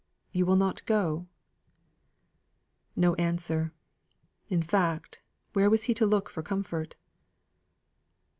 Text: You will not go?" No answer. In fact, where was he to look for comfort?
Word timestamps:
You 0.31 0.47
will 0.47 0.55
not 0.55 0.83
go?" 0.87 1.27
No 2.95 3.13
answer. 3.17 3.71
In 4.49 4.63
fact, 4.63 5.21
where 5.53 5.69
was 5.69 5.83
he 5.83 5.93
to 5.93 6.07
look 6.07 6.27
for 6.27 6.41
comfort? 6.41 6.95